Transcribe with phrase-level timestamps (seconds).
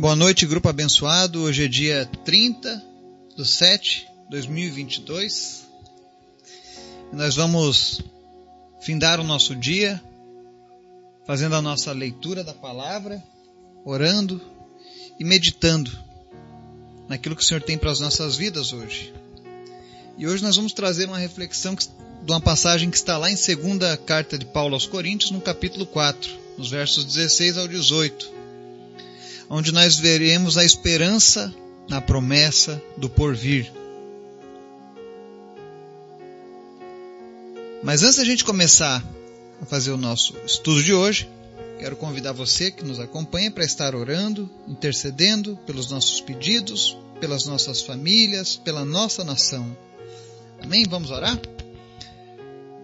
[0.00, 1.42] Boa noite, grupo abençoado.
[1.42, 2.82] Hoje é dia 30
[3.36, 5.66] do 7 de 2022.
[7.12, 8.00] Nós vamos
[8.80, 10.02] findar o nosso dia
[11.26, 13.22] fazendo a nossa leitura da palavra,
[13.84, 14.40] orando
[15.18, 15.90] e meditando
[17.06, 19.12] naquilo que o Senhor tem para as nossas vidas hoje.
[20.16, 21.90] E hoje nós vamos trazer uma reflexão de
[22.26, 26.30] uma passagem que está lá em segunda carta de Paulo aos Coríntios, no capítulo 4,
[26.56, 28.39] nos versos 16 ao 18
[29.50, 31.52] onde nós veremos a esperança
[31.88, 33.70] na promessa do porvir.
[37.82, 39.04] Mas antes da gente começar
[39.60, 41.28] a fazer o nosso estudo de hoje,
[41.80, 47.82] quero convidar você que nos acompanha para estar orando, intercedendo pelos nossos pedidos, pelas nossas
[47.82, 49.76] famílias, pela nossa nação.
[50.62, 50.84] Amém?
[50.88, 51.36] Vamos orar?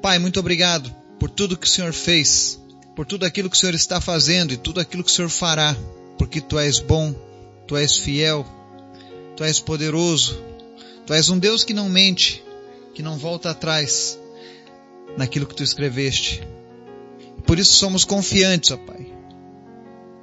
[0.02, 2.58] Pai, muito obrigado por tudo que o Senhor fez,
[2.96, 5.76] por tudo aquilo que o Senhor está fazendo e tudo aquilo que o Senhor fará
[6.18, 7.14] porque tu és bom,
[7.66, 8.46] tu és fiel,
[9.36, 10.42] tu és poderoso,
[11.06, 12.42] tu és um Deus que não mente,
[12.94, 14.18] que não volta atrás
[15.16, 16.42] naquilo que tu escreveste.
[17.46, 19.06] Por isso somos confiantes, ó Pai,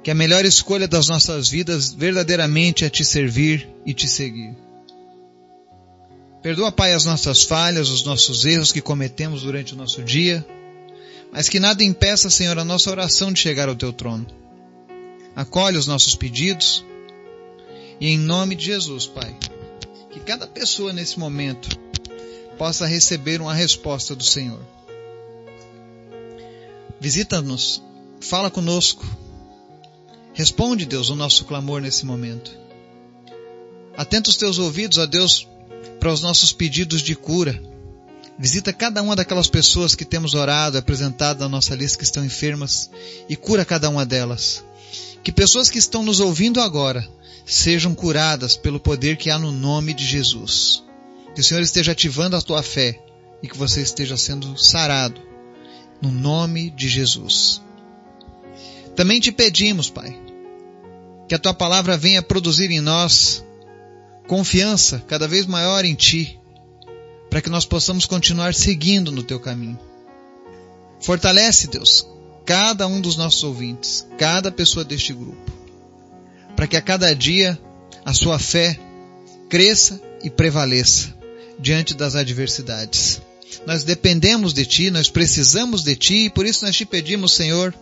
[0.02, 4.54] que a melhor escolha das nossas vidas verdadeiramente é te servir e te seguir.
[6.42, 10.44] Perdoa, Pai, as nossas falhas, os nossos erros que cometemos durante o nosso dia,
[11.32, 14.43] mas que nada impeça, Senhor, a nossa oração de chegar ao teu trono
[15.34, 16.84] acolhe os nossos pedidos.
[18.00, 19.36] E em nome de Jesus, Pai,
[20.10, 21.68] que cada pessoa nesse momento
[22.58, 24.60] possa receber uma resposta do Senhor.
[27.00, 27.82] Visita-nos,
[28.20, 29.04] fala conosco.
[30.32, 32.56] Responde, Deus, o nosso clamor nesse momento.
[33.96, 35.46] Atenta os teus ouvidos, ó Deus,
[36.00, 37.62] para os nossos pedidos de cura.
[38.38, 42.90] Visita cada uma daquelas pessoas que temos orado, apresentado na nossa lista que estão enfermas
[43.28, 44.64] e cura cada uma delas.
[45.22, 47.08] Que pessoas que estão nos ouvindo agora
[47.46, 50.82] sejam curadas pelo poder que há no nome de Jesus.
[51.34, 53.00] Que o Senhor esteja ativando a tua fé
[53.42, 55.20] e que você esteja sendo sarado
[56.02, 57.62] no nome de Jesus.
[58.96, 60.18] Também te pedimos, Pai,
[61.28, 63.44] que a tua palavra venha produzir em nós
[64.26, 66.40] confiança cada vez maior em ti,
[67.30, 69.78] para que nós possamos continuar seguindo no teu caminho.
[71.00, 72.06] Fortalece, Deus,
[72.44, 75.52] cada um dos nossos ouvintes, cada pessoa deste grupo,
[76.54, 77.58] para que a cada dia
[78.04, 78.78] a sua fé
[79.48, 81.14] cresça e prevaleça
[81.58, 83.20] diante das adversidades.
[83.66, 87.74] Nós dependemos de Ti, nós precisamos de Ti e por isso nós te pedimos, Senhor,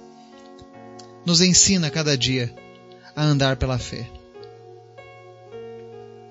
[1.24, 2.54] nos ensina cada dia
[3.14, 4.08] a andar pela fé.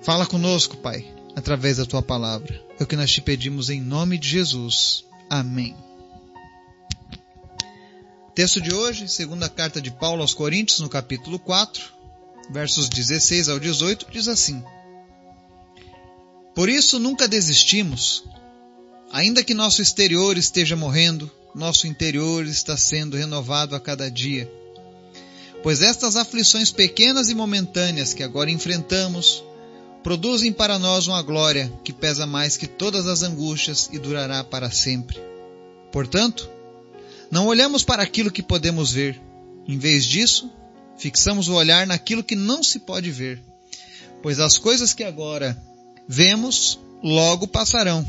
[0.02, 2.62] Fala conosco, Pai, através da Tua palavra.
[2.78, 5.04] É o que nós te pedimos em nome de Jesus.
[5.28, 5.76] Amém.
[8.34, 11.82] Texto de hoje, segunda carta de Paulo aos Coríntios, no capítulo 4,
[12.50, 14.62] versos 16 ao 18, diz assim:
[16.54, 18.24] Por isso nunca desistimos,
[19.10, 24.50] ainda que nosso exterior esteja morrendo, nosso interior está sendo renovado a cada dia.
[25.62, 29.44] Pois estas aflições pequenas e momentâneas que agora enfrentamos
[30.02, 34.70] produzem para nós uma glória que pesa mais que todas as angústias e durará para
[34.70, 35.20] sempre.
[35.90, 36.48] Portanto,
[37.30, 39.20] não olhamos para aquilo que podemos ver.
[39.66, 40.50] Em vez disso,
[40.98, 43.42] fixamos o olhar naquilo que não se pode ver.
[44.22, 45.60] Pois as coisas que agora
[46.08, 48.06] vemos logo passarão,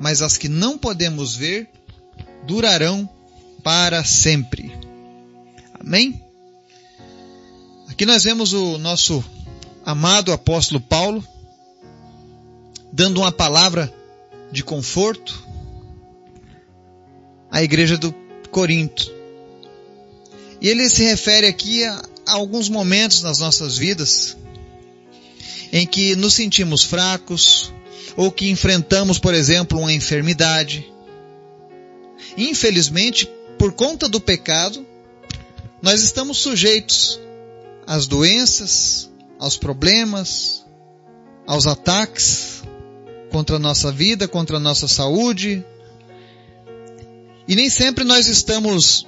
[0.00, 1.68] mas as que não podemos ver
[2.46, 3.08] durarão
[3.62, 4.72] para sempre.
[5.80, 6.22] Amém?
[7.88, 9.24] Aqui nós vemos o nosso
[9.86, 11.24] amado apóstolo Paulo
[12.92, 13.92] dando uma palavra
[14.50, 15.46] de conforto
[17.48, 18.12] à igreja do
[18.50, 19.14] Corinto.
[20.60, 24.36] E ele se refere aqui a, a alguns momentos nas nossas vidas
[25.72, 27.72] em que nos sentimos fracos
[28.16, 30.90] ou que enfrentamos, por exemplo, uma enfermidade.
[32.36, 34.84] Infelizmente, por conta do pecado,
[35.80, 37.20] nós estamos sujeitos
[37.86, 40.64] às doenças, aos problemas,
[41.46, 42.62] aos ataques
[43.30, 45.64] contra a nossa vida, contra a nossa saúde,
[47.48, 49.06] e nem sempre nós estamos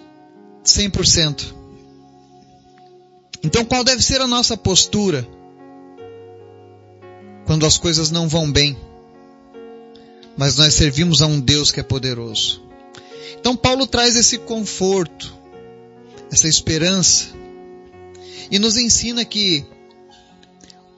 [0.65, 1.55] 100%.
[3.43, 5.27] Então qual deve ser a nossa postura
[7.47, 8.77] quando as coisas não vão bem?
[10.37, 12.63] Mas nós servimos a um Deus que é poderoso.
[13.41, 15.35] Então Paulo traz esse conforto,
[16.31, 17.29] essa esperança,
[18.51, 19.65] e nos ensina que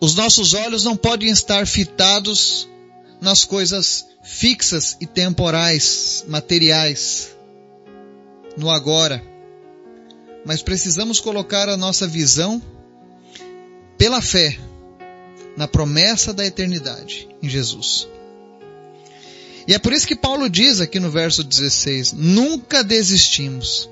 [0.00, 2.68] os nossos olhos não podem estar fitados
[3.20, 7.36] nas coisas fixas e temporais, materiais,
[8.56, 9.22] no agora.
[10.44, 12.62] Mas precisamos colocar a nossa visão
[13.98, 14.58] pela fé
[15.56, 18.08] na promessa da eternidade em Jesus.
[19.68, 23.90] E é por isso que Paulo diz aqui no verso 16: nunca desistimos.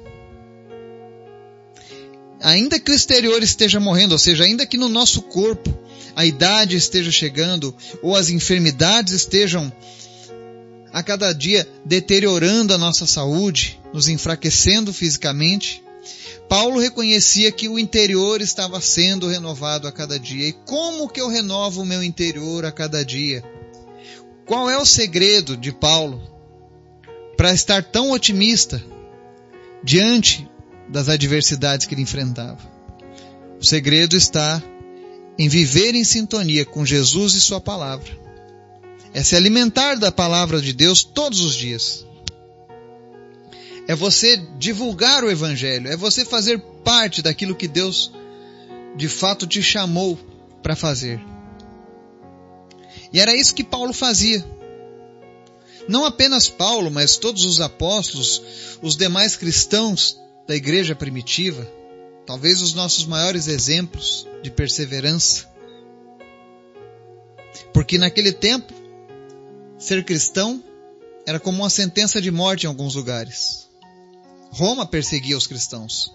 [2.40, 6.76] Ainda que o exterior esteja morrendo, ou seja, ainda que no nosso corpo a idade
[6.76, 9.72] esteja chegando ou as enfermidades estejam
[10.92, 15.82] a cada dia deteriorando a nossa saúde, nos enfraquecendo fisicamente,
[16.48, 20.48] Paulo reconhecia que o interior estava sendo renovado a cada dia.
[20.48, 23.44] E como que eu renovo o meu interior a cada dia?
[24.46, 26.22] Qual é o segredo de Paulo
[27.36, 28.82] para estar tão otimista
[29.84, 30.48] diante
[30.88, 32.58] das adversidades que ele enfrentava?
[33.60, 34.62] O segredo está
[35.38, 38.18] em viver em sintonia com Jesus e Sua palavra.
[39.14, 42.04] É se alimentar da palavra de Deus todos os dias.
[43.86, 48.12] É você divulgar o Evangelho, é você fazer parte daquilo que Deus
[48.96, 50.18] de fato te chamou
[50.62, 51.20] para fazer.
[53.12, 54.44] E era isso que Paulo fazia.
[55.88, 58.42] Não apenas Paulo, mas todos os apóstolos,
[58.82, 61.66] os demais cristãos da igreja primitiva,
[62.28, 65.48] talvez os nossos maiores exemplos de perseverança.
[67.72, 68.70] Porque naquele tempo,
[69.78, 70.62] ser cristão
[71.24, 73.66] era como uma sentença de morte em alguns lugares.
[74.50, 76.14] Roma perseguia os cristãos.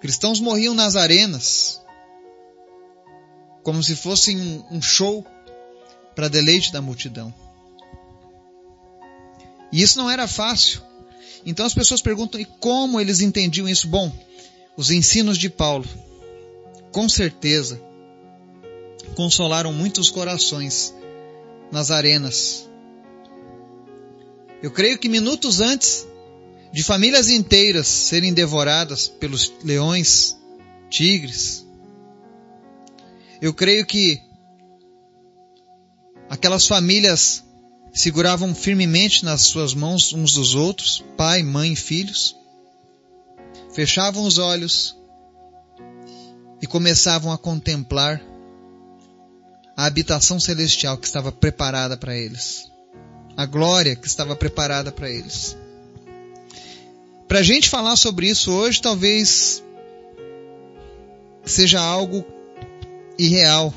[0.00, 1.80] Cristãos morriam nas arenas,
[3.62, 5.24] como se fossem um, show
[6.16, 7.32] para deleite da multidão.
[9.70, 10.82] E isso não era fácil.
[11.44, 13.86] Então as pessoas perguntam: e como eles entendiam isso?
[13.86, 14.12] Bom,
[14.76, 15.86] os ensinos de Paulo,
[16.92, 17.80] com certeza,
[19.14, 20.94] consolaram muitos corações
[21.72, 22.68] nas arenas.
[24.62, 26.06] Eu creio que minutos antes
[26.72, 30.36] de famílias inteiras serem devoradas pelos leões,
[30.90, 31.66] tigres,
[33.40, 34.20] eu creio que
[36.28, 37.44] aquelas famílias
[37.92, 42.34] seguravam firmemente nas suas mãos uns dos outros, pai, mãe e filhos,
[43.76, 44.96] fechavam os olhos
[46.62, 48.22] e começavam a contemplar
[49.76, 52.72] a habitação celestial que estava preparada para eles,
[53.36, 55.54] a glória que estava preparada para eles.
[57.28, 59.62] Para a gente falar sobre isso hoje, talvez
[61.44, 62.24] seja algo
[63.18, 63.74] irreal.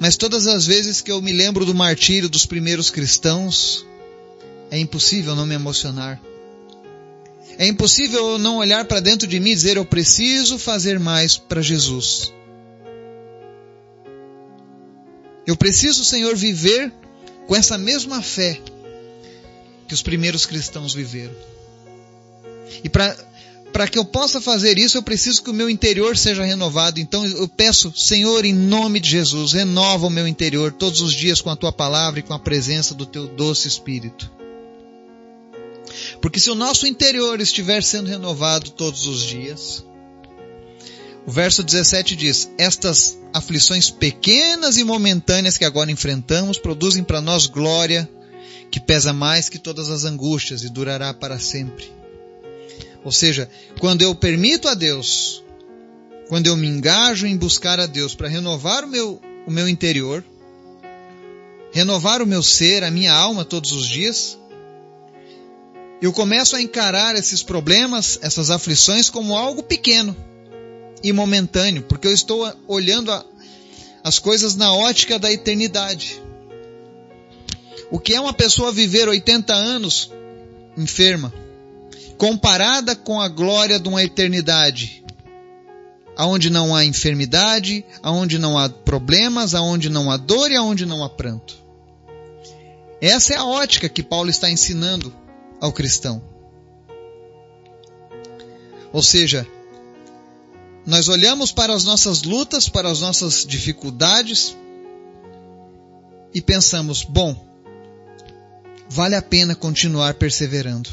[0.00, 3.86] Mas todas as vezes que eu me lembro do martírio dos primeiros cristãos,
[4.68, 6.20] é impossível não me emocionar.
[7.58, 11.62] É impossível não olhar para dentro de mim e dizer: Eu preciso fazer mais para
[11.62, 12.32] Jesus.
[15.46, 16.92] Eu preciso, Senhor, viver
[17.46, 18.60] com essa mesma fé
[19.88, 21.34] que os primeiros cristãos viveram.
[22.82, 27.00] E para que eu possa fazer isso, eu preciso que o meu interior seja renovado.
[27.00, 31.40] Então eu peço, Senhor, em nome de Jesus, renova o meu interior todos os dias
[31.40, 34.30] com a tua palavra e com a presença do teu doce Espírito.
[36.22, 39.84] Porque se o nosso interior estiver sendo renovado todos os dias,
[41.26, 47.46] o verso 17 diz: Estas aflições pequenas e momentâneas que agora enfrentamos produzem para nós
[47.46, 48.08] glória
[48.70, 51.90] que pesa mais que todas as angústias e durará para sempre.
[53.04, 55.42] Ou seja, quando eu permito a Deus,
[56.28, 60.24] quando eu me engajo em buscar a Deus para renovar o meu, o meu interior,
[61.72, 64.38] renovar o meu ser, a minha alma todos os dias,
[66.02, 70.16] eu começo a encarar esses problemas, essas aflições como algo pequeno
[71.00, 73.24] e momentâneo, porque eu estou olhando a,
[74.02, 76.20] as coisas na ótica da eternidade.
[77.88, 80.10] O que é uma pessoa viver 80 anos
[80.76, 81.32] enferma,
[82.18, 85.04] comparada com a glória de uma eternidade,
[86.16, 91.04] aonde não há enfermidade, aonde não há problemas, aonde não há dor e aonde não
[91.04, 91.56] há pranto.
[93.00, 95.21] Essa é a ótica que Paulo está ensinando
[95.62, 96.20] ao cristão.
[98.92, 99.46] Ou seja,
[100.84, 104.56] nós olhamos para as nossas lutas, para as nossas dificuldades
[106.34, 107.46] e pensamos: bom,
[108.90, 110.90] vale a pena continuar perseverando.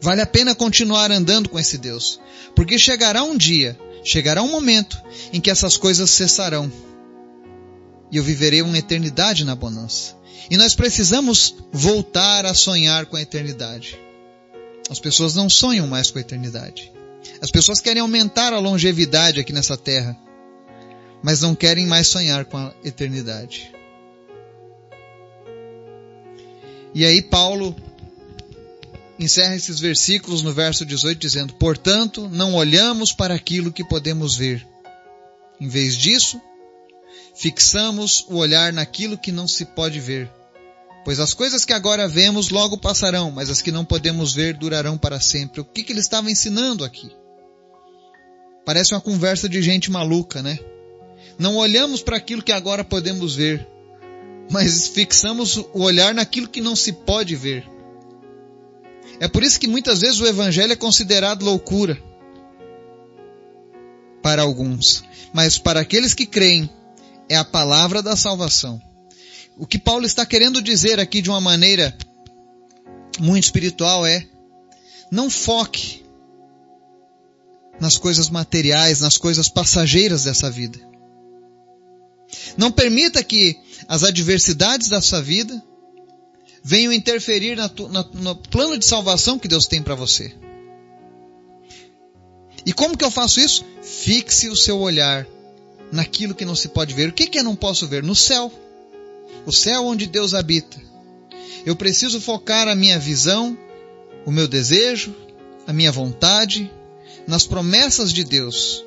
[0.00, 2.20] Vale a pena continuar andando com esse Deus,
[2.54, 6.70] porque chegará um dia, chegará um momento em que essas coisas cessarão
[8.14, 10.14] e eu viverei uma eternidade na bonança.
[10.48, 13.98] E nós precisamos voltar a sonhar com a eternidade.
[14.88, 16.92] As pessoas não sonham mais com a eternidade.
[17.40, 20.16] As pessoas querem aumentar a longevidade aqui nessa terra,
[21.24, 23.74] mas não querem mais sonhar com a eternidade.
[26.94, 27.74] E aí Paulo
[29.18, 34.64] encerra esses versículos no verso 18 dizendo: "Portanto, não olhamos para aquilo que podemos ver,
[35.60, 36.40] Em vez disso,
[37.34, 40.30] fixamos o olhar naquilo que não se pode ver.
[41.04, 44.96] Pois as coisas que agora vemos logo passarão, mas as que não podemos ver durarão
[44.96, 45.60] para sempre.
[45.60, 47.10] O que, que ele estava ensinando aqui?
[48.64, 50.58] Parece uma conversa de gente maluca, né?
[51.38, 53.66] Não olhamos para aquilo que agora podemos ver,
[54.50, 57.68] mas fixamos o olhar naquilo que não se pode ver.
[59.20, 61.98] É por isso que muitas vezes o evangelho é considerado loucura
[64.22, 66.70] para alguns, mas para aqueles que creem,
[67.28, 68.80] é a palavra da salvação.
[69.56, 71.96] O que Paulo está querendo dizer aqui de uma maneira
[73.20, 74.26] muito espiritual é:
[75.10, 76.04] não foque
[77.80, 80.78] nas coisas materiais, nas coisas passageiras dessa vida.
[82.56, 83.56] Não permita que
[83.88, 85.62] as adversidades da sua vida
[86.62, 90.34] venham interferir na, na, no plano de salvação que Deus tem para você.
[92.66, 93.64] E como que eu faço isso?
[93.82, 95.26] Fixe o seu olhar
[95.92, 97.10] naquilo que não se pode ver.
[97.10, 98.02] O que, que eu não posso ver?
[98.02, 98.52] No céu.
[99.46, 100.78] O céu onde Deus habita.
[101.64, 103.56] Eu preciso focar a minha visão,
[104.26, 105.14] o meu desejo,
[105.66, 106.70] a minha vontade
[107.26, 108.84] nas promessas de Deus,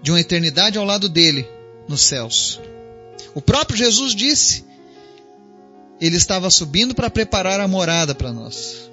[0.00, 1.48] de uma eternidade ao lado dele
[1.88, 2.60] nos céus.
[3.34, 4.64] O próprio Jesus disse,
[6.00, 8.90] ele estava subindo para preparar a morada para nós.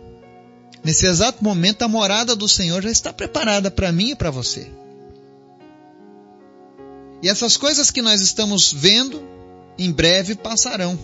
[0.84, 4.70] Nesse exato momento, a morada do Senhor já está preparada para mim e para você.
[7.24, 9.24] E essas coisas que nós estamos vendo,
[9.80, 11.00] em breve passarão.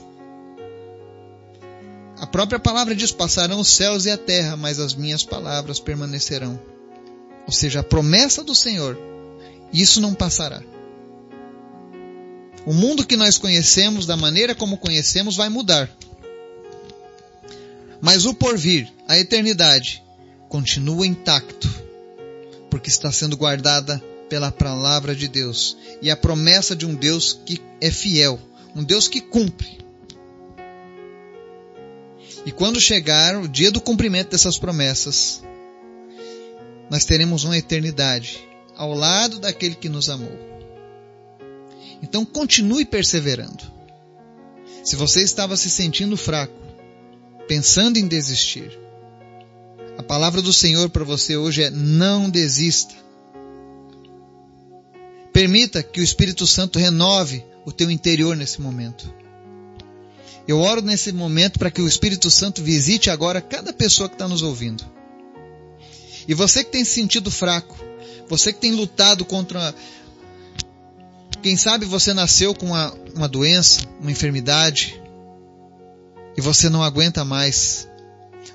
[2.20, 6.60] A própria palavra diz: passarão os céus e a terra, mas as minhas palavras permanecerão.
[7.48, 9.00] Ou seja, a promessa do Senhor,
[9.72, 10.62] isso não passará.
[12.66, 15.90] O mundo que nós conhecemos, da maneira como conhecemos, vai mudar.
[18.02, 20.04] Mas o porvir, a eternidade,
[20.50, 21.70] continua intacto,
[22.70, 27.60] porque está sendo guardada pela palavra de Deus e a promessa de um Deus que
[27.82, 28.40] é fiel,
[28.76, 29.80] um Deus que cumpre.
[32.46, 35.44] E quando chegar o dia do cumprimento dessas promessas,
[36.90, 38.40] nós teremos uma eternidade
[38.76, 40.40] ao lado daquele que nos amou.
[42.02, 43.64] Então continue perseverando.
[44.84, 46.56] Se você estava se sentindo fraco,
[47.48, 48.80] pensando em desistir,
[49.98, 52.96] a palavra do Senhor para você hoje é: não desista.
[55.40, 59.10] Permita que o Espírito Santo renove o teu interior nesse momento.
[60.46, 64.28] Eu oro nesse momento para que o Espírito Santo visite agora cada pessoa que está
[64.28, 64.84] nos ouvindo.
[66.28, 67.80] E você que tem se sentido fraco,
[68.28, 69.74] você que tem lutado contra.
[71.42, 75.02] Quem sabe você nasceu com uma, uma doença, uma enfermidade,
[76.36, 77.88] e você não aguenta mais.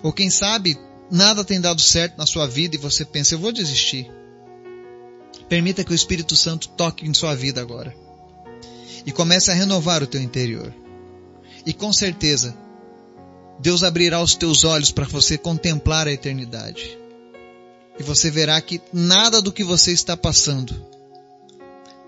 [0.02, 0.78] Ou quem sabe
[1.10, 4.06] nada tem dado certo na sua vida e você pensa, eu vou desistir.
[5.48, 7.94] Permita que o Espírito Santo toque em sua vida agora.
[9.06, 10.72] E comece a renovar o teu interior.
[11.66, 12.56] E com certeza,
[13.58, 16.98] Deus abrirá os teus olhos para você contemplar a eternidade.
[17.98, 20.74] E você verá que nada do que você está passando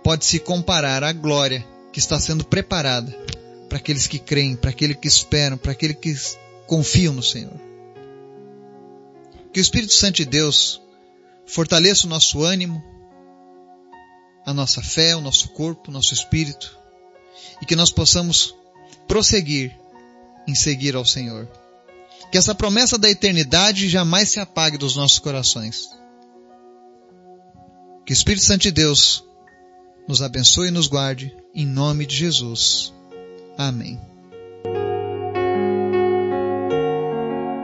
[0.03, 3.11] pode se comparar à glória que está sendo preparada
[3.69, 6.15] para aqueles que creem, para aqueles que esperam, para aqueles que
[6.67, 7.59] confiam no Senhor.
[9.53, 10.81] Que o Espírito Santo de Deus
[11.47, 12.83] fortaleça o nosso ânimo,
[14.47, 16.79] a nossa fé, o nosso corpo, o nosso espírito,
[17.61, 18.55] e que nós possamos
[19.09, 19.77] prosseguir
[20.47, 21.49] em seguir ao Senhor.
[22.31, 25.91] Que essa promessa da eternidade jamais se apague dos nossos corações.
[28.05, 29.25] Que o Espírito Santo de Deus
[30.09, 32.93] nos abençoe e nos guarde, em nome de Jesus.
[33.59, 34.01] Amém.